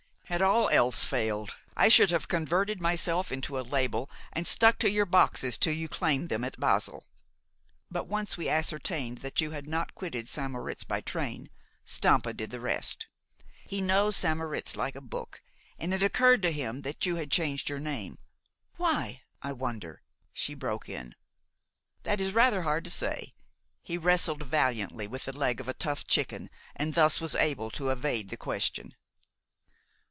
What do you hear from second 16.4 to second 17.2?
to him that you